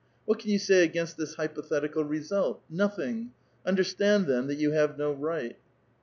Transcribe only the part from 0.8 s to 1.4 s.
against this